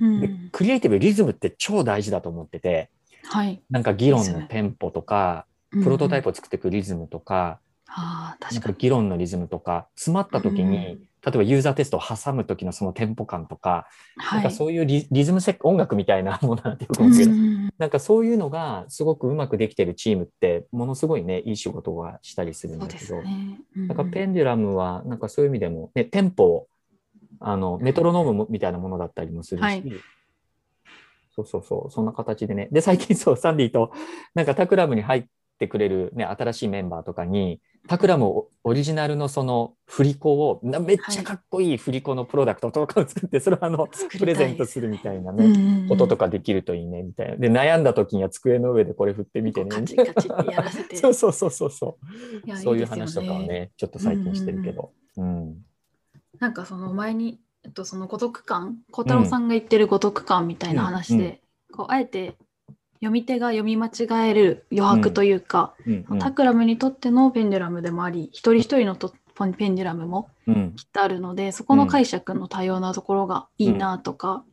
[0.01, 2.91] うんでクリエイティブリズムって超大事だと思ってて、
[3.25, 3.63] はい。
[3.71, 8.75] なんか議論のテンポとか、プロトタイプを作っていくリズムとか、あ確かに。
[8.79, 14.43] 議論のリズムとか、詰まった時に、例えばユーザーテストを挟む時のそのテンポ感とか、はい。
[14.43, 23.61] なんかそういうリリズムセ音楽みたいなものなんてよく思うけど、うん なんかそういうのがすごくうまくできてるチームって、ものすごいね、いい仕事がしたりするんだけど、すね。
[23.77, 26.69] うんなんかペンデュラムは、なんかそういう意味でも、ね、テンポを、
[27.41, 29.85] あの、メトロノームもみたいなものだったりもするし、はい
[31.35, 32.69] そうそうそう、そんな形でね。
[32.71, 33.93] で、最近そう、サンディと、
[34.35, 35.25] なんかタクラムに入っ
[35.59, 47.37] てくれるね、新しいメンバーとかに、タクラムオオリジナルのその振り子を、なめっちゃかっこいい振り子のプロダクトとかを作って、それをあの、プレゼントするみたいなね、こととかできるといいね、みたいな。
[47.37, 49.71] で、悩んだ時には机の上でこれ振ってみてね。
[49.71, 51.99] こうカチカチってやらせて そうそうそうそうそ
[52.47, 52.57] う。
[52.59, 54.93] そういう話とかをね、ちょっと最近してるけど。
[55.17, 55.57] うん。
[56.39, 58.79] なんかその前に、えっと、その孤独感？
[58.91, 61.41] 小太郎さんが言ってる孤独感みたいな話で、
[61.73, 62.35] こうあえて
[62.95, 66.07] 読み手が読み間違える余白というか、うん。
[66.09, 66.19] うん。
[66.19, 69.15] タクラムにとってのペンデュラムでもあり一人一人のと
[69.57, 70.73] ペンデュラムもうん。
[70.77, 74.45] きっとあるのでそこの解釈の多様なところがいいなとか、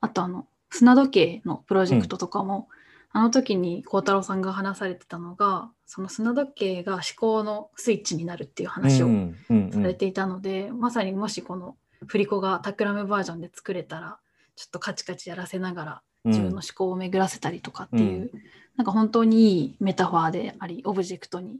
[0.00, 2.68] あとあの砂時計のプロジェクトとかも、
[3.12, 9.36] あの時に孝太郎さんが話されてたのがその砂時計が思考のスイッチになるっていう話をうん。
[9.48, 9.56] うん。
[9.56, 9.72] うん。
[9.72, 14.18] されていたので、まさにもしこの振り子がタクラムバージョンで作れたら
[14.56, 18.30] ちょっとカチカチやらせながら自分の思考を巡らせたりとかっていう、
[18.76, 21.58] なんか本当にいいメタファーでありオブジェクトに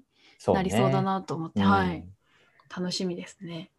[0.48, 1.66] なりそうだなと思って、うん。
[1.66, 2.04] はい。
[2.74, 3.70] 楽しみですね。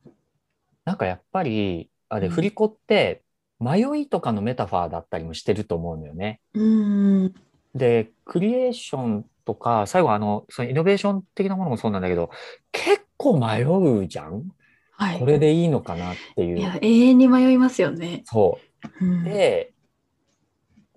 [0.86, 2.34] なんかやっぱり、あれ、うん。
[2.34, 3.24] 振り子って、
[3.60, 6.40] 迷いとかのメタファーだったりもしてると思うのよね。
[6.54, 7.34] うん。
[7.74, 12.30] で、クリエーションとか、最後あの、そのイノベーション的なものもそうなんだけど、
[12.72, 14.52] 結構迷うじゃん
[14.98, 16.46] はい、これでいいのかなってい。
[16.46, 18.24] いうや永遠に迷いますよね。
[18.26, 18.60] そ
[19.02, 19.06] うう。
[19.06, 19.74] んで、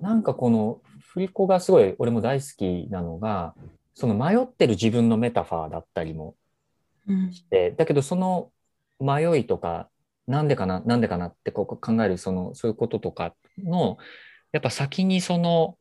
[0.00, 0.80] なんかこの
[1.12, 3.54] 振り子がすごい俺も大好きなのが、
[3.94, 6.37] その迷ってる自分のメタファーだったりも
[7.08, 8.50] うんして、だけどその
[9.00, 9.88] 迷いとか、
[10.26, 13.96] なんでかな、なんでかなってこう考える、その、そういうこととかの、
[14.52, 15.76] やっぱ先にその、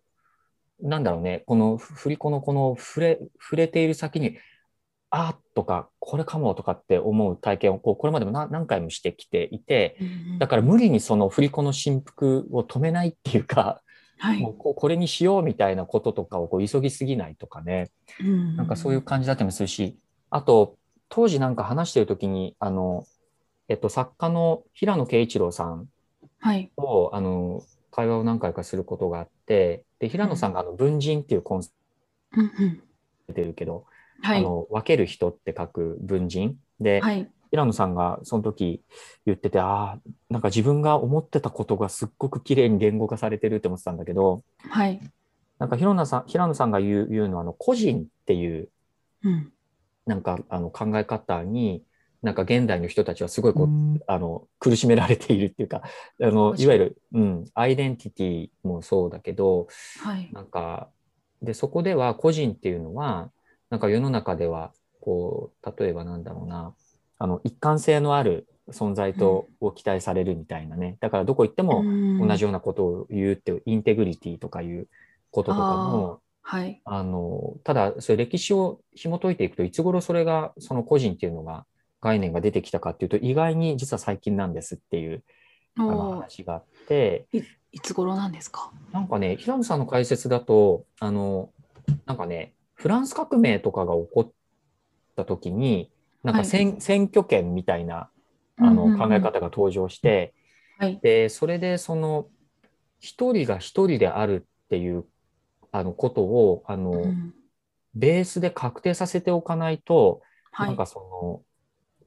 [0.81, 4.37] なんだろうね、この振り子のこの触れ、触れている先に、
[5.09, 10.03] あーとか、これかもとかって思う体験をこうこれまでも何何回もしてきていて、う
[10.35, 13.81] んだから無理にその振り子の振幅を止めないっていうか、
[14.19, 14.41] はい。
[14.41, 17.89] もうこれにしようみたいなこととかをこう急ぎすぎないとかね、
[18.55, 19.97] なんかそういう感じだったりもするし、
[20.29, 20.77] あと、
[21.09, 23.05] 当時なんか話してる時に、あの、
[23.69, 25.87] えっと、作家の平野啓一郎さん
[26.39, 26.71] はい。
[26.75, 31.71] と、あの、会話を何回かすることがあって、で、平野さんがあの、文人っていうコンセ
[32.31, 32.83] プうんうんト
[33.27, 33.85] 出てるけど、
[34.21, 34.39] はい。
[34.39, 36.57] あの、分ける人って書く文人。
[36.79, 37.29] で、はい。
[37.51, 38.81] 平野さんがその時
[39.25, 39.99] 言ってて、ああ、
[40.29, 44.99] なんか自分が思ってたことがすっごく綺麗に言語化されてるって思ってたんだけど、はい。
[45.59, 48.69] なんか平野さん、平野さんが言う言うのは、あの、個人っていう、
[49.23, 49.51] うん。
[50.05, 51.83] なんかあの考え方に、
[52.21, 55.83] なんか現代の人たちはすごいこう、あの苦しめられているっていうか、
[56.21, 59.67] あのいわゆる、うん、アイデンティティもそうだけど、
[60.03, 60.29] はい。
[60.33, 60.89] なんか、
[61.41, 63.29] で、そこでは個人っていうのは、
[63.69, 66.73] なんか世の中では、こう、例えばなんだろうな、
[67.19, 70.97] あの、一貫性のある存在とを期待されるみたいなね。
[70.99, 71.83] だからどこ行っても
[72.19, 74.87] 同じよようなことを言うっていう、インテグリティとかいう
[75.31, 76.81] こととかも、はい。
[76.85, 81.65] あの、ただ、それ歴史を紐解いていくと、いつ頃それが、その個人っていうのが、
[81.99, 85.23] 概念が出てきたかっていうと、意外に実は最近なんですっていう
[85.77, 87.27] あの話があって、
[87.71, 88.71] いつ頃なんですか？
[88.93, 91.49] なんかね、平野さんの解説だと、あの、
[92.05, 94.31] なんかね、フランス革命とかが起こっ
[95.15, 95.91] た時に、
[96.23, 98.09] なんか選,、選挙権みたいな
[98.59, 99.09] あのうんうんうん。
[99.09, 100.33] 考え方が登場して、
[100.77, 100.99] はい。
[101.01, 102.27] で、それでその、
[102.99, 105.05] 一人が一人であるっていう
[105.71, 107.33] あのことを、あの、うん。
[107.95, 110.67] ベースで確定させておかないと、はい。
[110.67, 111.41] なんかその、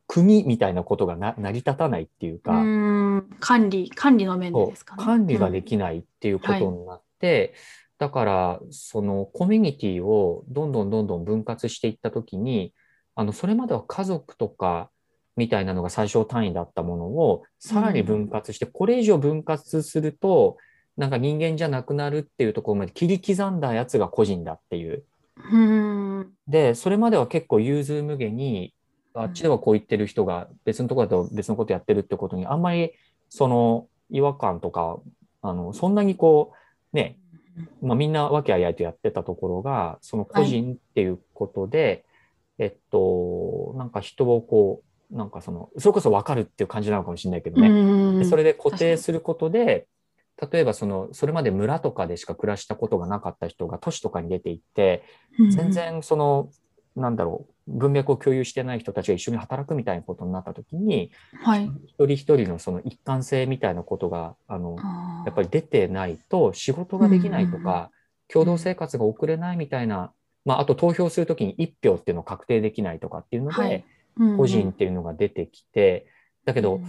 [0.06, 2.52] 国みたいなことがな成り立たないっていううか、
[3.38, 5.04] 管理管理の面ですかね。
[5.04, 7.54] 管理ができないっていうことになって、
[8.00, 12.72] だから、そのコミュニティをどんどんどんどん分割していったときに、
[13.14, 14.90] あの、それまでは家族とか
[15.36, 20.56] みたいなのが最小単位だったものを、さらに分割して、これ以上分割すると、
[20.96, 25.04] なんか人間じゃなくなるっていうところまで切り刻んだやつが個人だっていう。
[25.36, 28.72] うーんで、それまでは結構融通無下に、
[29.12, 32.92] あっちではこう言ってる人が別のところだと別のことやってるってことに、あんまり
[33.28, 34.98] その違和感とか、
[35.42, 37.19] あの、そんなにこう、ね、
[37.82, 42.04] まあみんな和気あいあいとやってたところが、その個人っていうことで、
[42.58, 48.24] えっと、なんか人をこう、なんかその、それこそ分かるっていう感じなのかもしれないけどね。
[48.24, 49.86] それで固定することで、
[50.50, 55.02] 例えばその、それまで村とかでしか暮らしたことがなかった人が都市とかに出て行って、
[55.50, 56.50] 全然その、
[56.96, 61.10] なんだろう、文脈を共有してない人たちが一緒に働くみたいなことになった時に、
[61.42, 61.70] はい。
[61.86, 64.76] 一人一人のその一貫性みたいなことが、あの、
[65.24, 67.90] やっぱり出てないと仕事ができないとか、
[68.28, 70.12] 共同生活が送れないみたいな、
[70.44, 73.70] まあ、あと投票するときに一票っていうのを確定できないとかっていうのはい。
[73.70, 73.84] で、
[74.18, 74.36] うんうん。
[74.36, 76.06] 個人っていうのが出てきて、
[76.44, 76.84] だけどうん、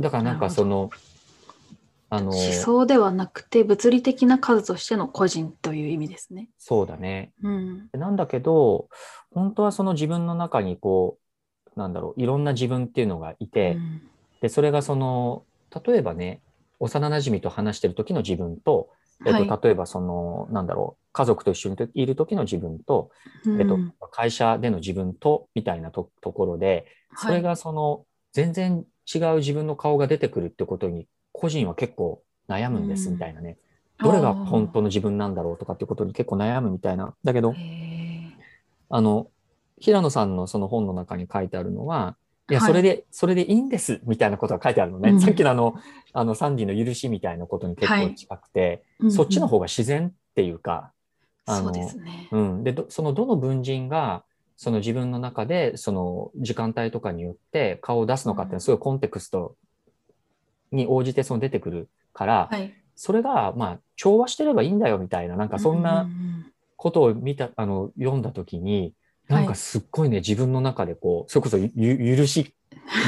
[0.00, 0.90] だからなんかその、
[2.14, 6.48] あの、思想ではなくて物理的な数としての個人という意味ですね。
[6.58, 7.32] そうだね。
[7.42, 7.88] うん。
[7.92, 8.88] なんだけど、
[9.32, 11.18] 本当はその自分の中にこ
[11.76, 14.00] う、なんだろう、いろんな自分っていうのがいて、うん
[14.44, 15.46] で、それがその、
[15.86, 16.42] 例えばね、
[16.78, 18.90] 幼馴染と話してる時の自分と、
[19.24, 23.10] えっと、はい例えばその、なんだろう、家族と一緒にいる時の自分と、
[23.58, 26.84] えっとうん、会社での自分と、みたいなとところで、
[27.16, 33.58] それがその、全然違う自分の顔が出てくるってことに、個人は結構悩むんです、うんみたいなね。
[33.98, 37.14] どれが本当の自分なんだろうとかっていうことに結構悩むみたいな。
[37.22, 37.54] だけど、
[38.88, 39.28] あの、
[39.78, 42.16] 平野さんのその本の中に書いてあるのは、
[42.50, 45.10] いや、はいそれで、それでいいんです、みたいなことが書いてあるのね。
[45.10, 45.74] うんさっきのあの、
[46.12, 50.92] あの、サンディの許しみたいなことに結構近くて、うんうんそっちの方が自然っていうか、
[51.46, 52.28] あのそうね。
[52.32, 52.64] うん。
[52.64, 54.24] で、どそのどの文人が、
[54.56, 59.56] その自分の中で、その時間帯とかによって顔を出すのかっていうのはすごいコンテクスト
[60.74, 62.72] に応じてその出てくるから、はい。
[62.96, 68.92] それが、まあ、調和してればいいんだよみたいな、なんかそんうなうんことを見た、あの、読んだときに、
[69.28, 72.54] なんかすっごいね、自分の中でこう、それこそゆゆ許し、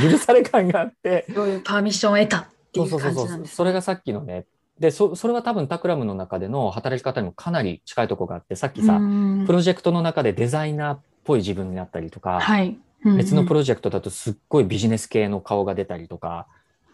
[0.02, 3.56] 許され感があってうん、 そういうパーミッションを得たってそういう感じなんです、ね。
[3.56, 4.46] それがさっきのね、
[4.80, 12.78] で、そそれは多分タクラムの中での働き方にもかなり近いところがあって、さっきさ、うんプロジェクトの中でデザイナーっぽい自分になったりとか、はい。
[13.04, 16.46] 別のプロロジェクトだとすっごいビジネス系の顔が出たりとか、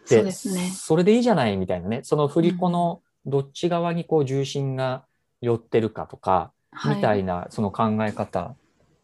[0.09, 0.69] ですね。
[0.69, 5.05] それでいいじゃないみたいなね、その振り子のどっち側にこう重心が
[5.41, 6.51] 寄ってるかとか、
[6.85, 8.55] みたいなその考え方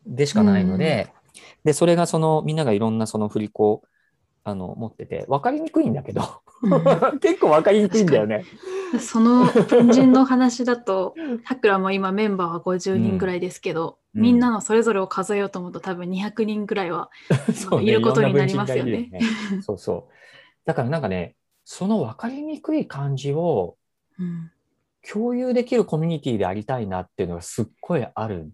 [0.05, 1.12] でしかないので、
[1.63, 3.83] で、それがそのみんながいろんなその振り子を
[4.43, 6.21] あの持ってて、分かりにくいんだけど、
[6.63, 8.45] う 結構分かりにくいんだよね。
[8.99, 14.21] その文人の話だと、タクラも今メンバーは50人ぐらいですけど、うん。
[14.21, 17.09] みんなのそれぞれを数えようと思うと多分200人ぐらいは、
[17.81, 19.12] いることになりますよね。
[19.62, 20.18] そうそう。
[20.69, 23.75] だからなんかね、その分かりにくい感じを
[24.19, 24.51] うん
[25.01, 28.51] 共有できるコミュニティでありたいなっていうのがすっごいあるん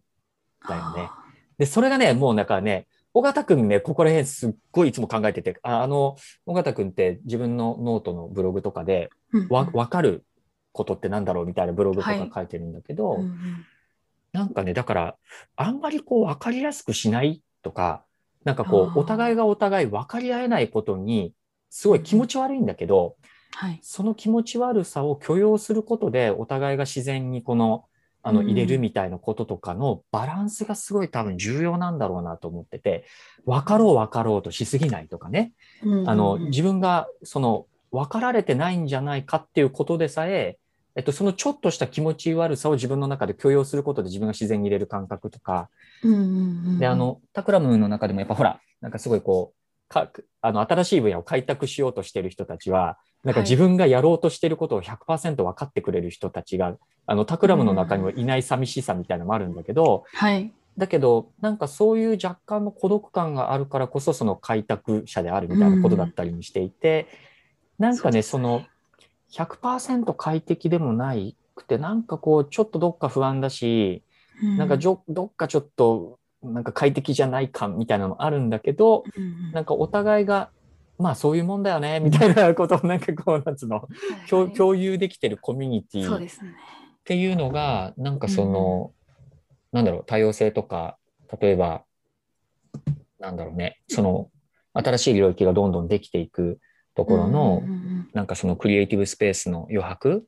[0.70, 1.10] だよね。
[1.58, 10.24] で、それがね、もうなんかね、緒方くんね、ここら辺すっごいいつも考えてて、ああの、緒方くんって自分のノートのブログとかで、うんわ、わかる
[10.72, 13.66] ことってなんだろうみたいなブログとかはい書いてるんだけど、うんうん。
[14.32, 15.16] なんかね、だから、
[15.56, 18.06] あんまりこう分かりやすくしないとか、
[18.44, 21.34] なんかこう、お互いがお互い分かり合えないことに、
[21.76, 23.18] すごい気持ち悪いんだけど、
[23.52, 23.80] はい。
[23.82, 27.84] その気持ち悪さを許容することで、お互いが自然にこの、
[28.24, 33.04] あの、うん入れるみたいなこととかのバランスがすごい多分重要なんだろうなと思ってて、
[33.46, 35.52] 分かろう分かろうとしすぎないとかね。
[36.06, 40.58] あの、自分がその分かられてないんじゃないかっていうことでさえ、
[40.96, 45.70] えっと、そのちょっとした気持ち悪さを自分の中で許容することで自分が自然に入れる感覚とか、
[46.04, 49.65] うんうんうんで、あ、の、タクラムの中でもやっぱほら、なんかすごいこう、
[49.96, 53.50] かあの、新しい分野を開拓しようとしてる人たちは、なんかはい。
[53.50, 56.78] 自分がやろうとしてることを100%分かってくれる人たちが、
[57.08, 60.52] あの、タクラムの中にはいない寂しさみたいなのもあるんだけど、はい。
[60.78, 67.08] だけど、なんかそういう若干の孤独感があるからこそ、その開拓者であるみたいなことだったりにしていて、
[67.80, 68.66] なんかね、その、
[69.32, 74.04] 100%快適でもないくて、なんかこう、ちょっとどっか不安だし、
[74.58, 76.20] なんかじょどっかちょっと、
[76.52, 79.52] なんか快適じゃない感みたいなのもあるんだけど、うんうん。
[79.52, 80.52] なんかお互いが、
[80.98, 83.88] まあそういうもんだよね、みたいなことをなんかこう、なんつうの、
[84.30, 86.20] 共共有できてるコミュニティっ。
[87.06, 88.92] ていうのが、なんかその、
[89.72, 90.98] なんだろう、多様性とか、
[91.40, 91.84] 例えば、
[93.20, 94.30] なんだろうね、その、
[94.74, 96.60] 新しい領域がどんどんできていく
[96.96, 100.26] ところの、うんうんうんなんかそのクリエイティブスペースの余白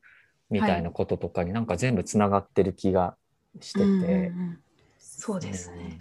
[0.50, 3.16] みたいなこととかになんか全部つながってる気が
[3.62, 3.84] してて。
[3.84, 4.58] うんうんうん。
[4.98, 5.96] そうですね。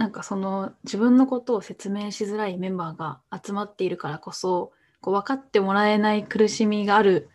[0.00, 4.72] なんかその自分のことを説明しづらいメンバーが集まっているからこそ
[5.02, 7.28] こう分かってもらえない苦しみがある。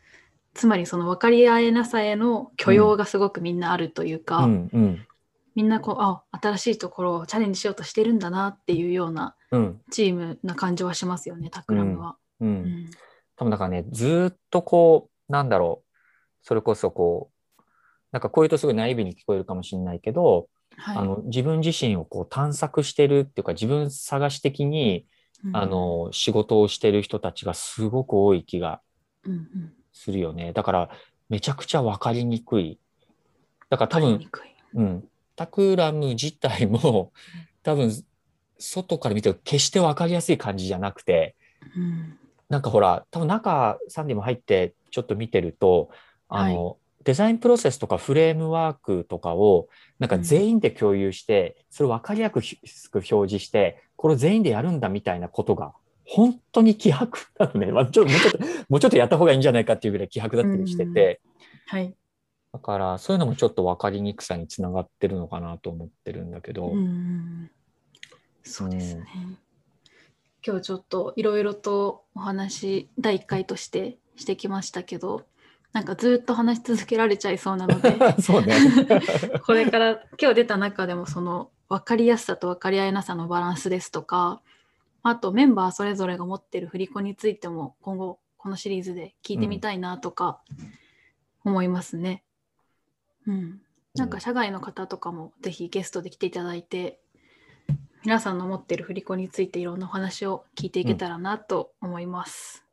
[0.55, 5.07] つまりその分かり合えなさへの許容がすごくみんなあるというか、うんうん。
[5.53, 9.81] みんなこうあ新しいところをチャレンジしようとしてるんだなっていうようなうん。
[9.91, 12.15] チームな感じはしますよねタクラムは。
[12.39, 12.45] う。
[12.45, 12.51] うん。
[12.63, 12.89] ん。
[13.35, 15.91] 多分だからね、ずーっとこう、なんだろう、
[16.41, 17.61] それこそこう、
[18.11, 20.47] なんかこういうとすごいナイーブに聞こえるかもしれないけど、
[20.77, 20.97] はい。
[20.97, 25.05] あの自分自身をこう探索してるっていうか自分探し的に、
[25.43, 25.55] うん。
[25.55, 28.81] あの仕事をしてる人たちがすごく多い気が
[29.25, 29.73] うんうん。
[29.93, 30.53] するよね。
[30.53, 30.89] だから
[31.29, 32.79] めちゃくちゃ分かりにくい。
[33.69, 34.19] だから多分
[34.75, 37.13] うん、タクラム自体も
[37.63, 37.91] 多分
[38.59, 41.35] 外から見て決して分かりやすい感じじゃなくて
[41.75, 42.17] うん。
[42.49, 45.89] なんかほら多分中サンディも入ってちょっと見てると
[46.27, 52.31] あの、デザインプロセスとかフレームワークとかをなんか全員で共有して、それを分かりや
[52.65, 57.07] すく表示してこれを全員でやるんだみたいなことが本当に希薄
[57.39, 58.39] なのね、 まあ、ちょっともうちょっと
[58.69, 60.85] もうちょっとやった方がいいんじゃないかっていうぐらい希薄だったりして。
[60.85, 61.21] て、
[61.67, 61.93] はい。
[62.53, 67.51] だからそういうのもちょっと分かりにくさにつながってるのかなと思ってるんだけど、うん
[68.43, 69.05] そうですね。
[70.45, 75.25] 今日ちょっといろいろとお話第1回としてしてきましたけど
[75.75, 78.55] なんかずっと話し続けられちゃいそうなので そうね
[79.45, 84.41] これから今日出た中でもその分かりやすさと分かり合えなさのバランスですとか
[85.03, 90.39] あとメンバーそれぞれが持ってる振り子についても今後このシリーズで聞いてみたいなとか
[91.43, 92.23] 思いますね。
[93.27, 93.61] うん、
[93.95, 97.01] なんか社外の方とかもぜひゲストで来ていただいて
[98.05, 102.64] 皆さんの持ってる振り子についていろんなお話を聞いていけたらなと思います。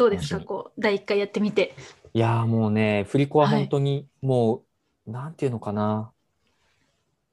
[0.00, 0.40] どうですか？
[0.44, 1.74] こう第1回やってみて。
[2.14, 4.62] いやーもうね、振り子は本当にも
[5.06, 6.10] う、なんていうのかな。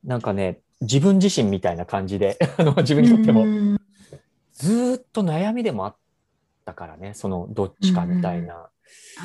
[0.03, 3.77] なんかね、自分自身みたいな感じで、 あの自分にとっても、うん。
[4.53, 5.95] ずーっと悩みでもあっ
[6.65, 8.55] たからね、そのどっちかみたいな。
[8.55, 8.69] は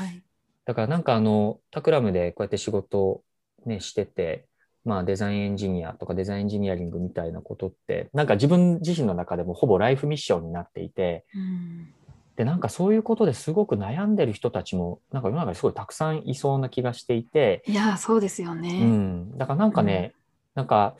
[0.06, 0.22] い。
[0.64, 3.22] だからなんかあの、タクラムでこうやって仕事を
[3.66, 4.46] ね、してて、
[4.84, 11.94] まあデザインエンジニアとかデザインエンジニアリングみたいなことって、なんか自分自身の中でもほぼライフミッションになっていて、うん
[12.42, 18.84] で、なんかそういうことですごく悩んでる人たちも、なんか世の中にすごいたくさんいそうな気がしていて、いやそうですようね。
[18.84, 20.12] ん、だからなんかね、
[20.56, 20.96] なんか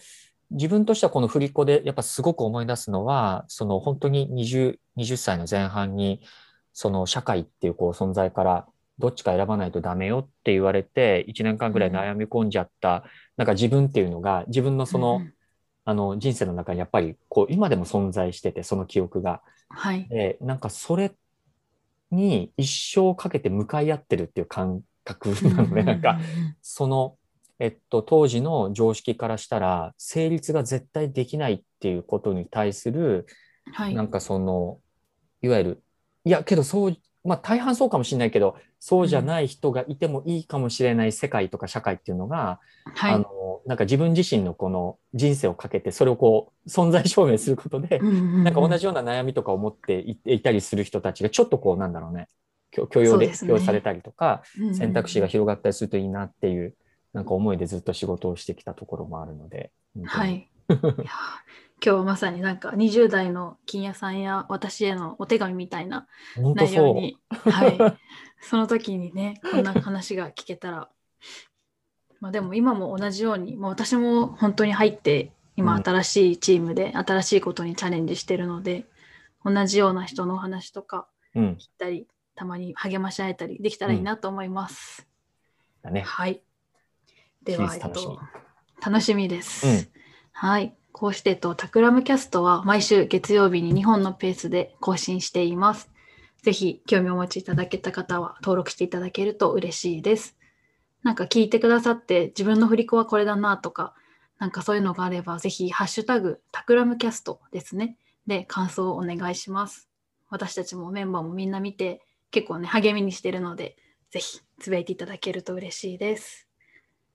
[0.52, 6.20] 自分としてはこの振り子でやっぱすごく思い出すのは、その本当に 20, 20歳の前半に、
[6.72, 8.66] その社会っていうこう存在から
[9.00, 13.02] どっちか選ばないとダメよって言われて、1年間ぐらい悩み込んじゃった、
[13.36, 15.34] なんか自分っていうのが、自分のその、うん
[15.84, 19.42] あの人生の中にやっぱりこう今でも存在してて、その記憶が。
[19.68, 20.06] はい。
[20.08, 21.12] で、なんかそれ
[22.12, 25.82] に一生かけて向かい合ってるっていう感覚なのね。
[25.82, 26.18] なんか、
[26.60, 27.16] その、
[27.58, 33.26] えっと、当時の常識からしたら、成立が絶対できないっていうことに対する、
[33.72, 33.94] はい。
[33.94, 34.78] なんかその、
[35.42, 35.82] いわゆる、
[36.24, 42.60] いや、けどそう、まあ大半そうかもしれないけど、そうじゃない人がいてもいいかもしれない世界とか社会っていうのが、
[42.94, 43.14] はい。
[43.14, 48.10] あの、なんか自分自身のこの人生をかけて、それをこう、存在証明することで、な
[48.44, 52.28] なんか同じような悩みとかを持っていいたりする人たちがちょっとこうなんだろうね
[52.72, 54.42] 許許容で許容されたりとか、
[54.76, 56.74] 選択肢が広がったりするといいなっていう
[57.12, 59.70] なんか思いでずっと仕事をしてきたところもあるので。
[60.04, 60.48] はい。
[60.72, 61.10] いや
[61.84, 66.06] 今日はまさになんか20代の金谷さんや私へのお手紙みたいな。
[66.36, 67.78] 内容に、はい、
[68.40, 70.88] その時にねこんな話が聞けたら
[72.20, 78.86] まあでも今も同じようにもう私も本当に入って今うん新しいチームで新しいことにチャレンジしてるので、
[79.44, 81.44] 同じような人のお話とかうん。
[81.54, 85.08] 聞いたりたまに励まし合えたりできたらいいなと思います。
[85.82, 86.02] だね。
[86.02, 86.42] はい。
[87.42, 88.20] では、えっと、
[88.84, 89.66] 楽しみです。
[89.66, 90.02] うん
[90.34, 90.74] はい。
[90.92, 95.90] こうして、と、タクラムキャストは毎週月曜日に2本のペースで更新しています。
[96.42, 100.36] ぜひ、興味をお持ちいただけた方は登録していただけると嬉しいです。
[101.02, 103.94] なんか聞いてくださって、自分の振り子はこれだなとか、
[104.38, 107.96] なんかそういうのがあれば、ぜひ、ハッシュタグ、タクラムキャストですね。
[108.26, 109.88] で、感想をお願いします。
[110.28, 113.76] 私たちもメンバーもみんな見て、結構ね、励みにしてるので、
[114.10, 116.48] ぜひつぶやいていただけると嬉しいです。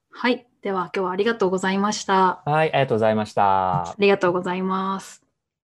[0.10, 0.48] はい。
[0.68, 2.42] では今日はありがとうございました。
[2.44, 3.96] はい、ありがとうございましたあ。
[3.98, 5.27] りがとうございます。